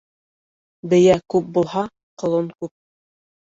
Бейә 0.93 1.17
күп 1.33 1.51
булһа, 1.59 1.85
ҡолон 2.23 2.49
күп. 2.59 2.73